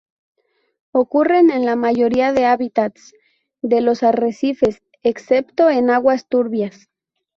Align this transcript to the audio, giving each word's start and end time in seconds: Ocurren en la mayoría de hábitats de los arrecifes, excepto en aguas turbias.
Ocurren 0.93 1.51
en 1.51 1.63
la 1.67 1.75
mayoría 1.75 2.33
de 2.33 2.45
hábitats 2.47 3.13
de 3.61 3.81
los 3.81 4.01
arrecifes, 4.01 4.81
excepto 5.03 5.69
en 5.69 5.91
aguas 5.91 6.27
turbias. 6.27 6.87